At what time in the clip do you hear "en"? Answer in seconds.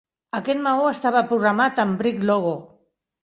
1.85-1.93